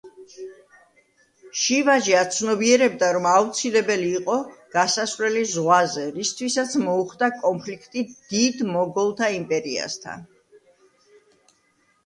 [1.63, 4.37] შივაჯი აცნობიერებდა, რომ აუცილებელი იყო
[4.75, 10.25] გასასვლელი ზღვაზე, რისთვისაც მოუხდა კონფლიქტი დიდ მოგოლთა იმპერიასთან.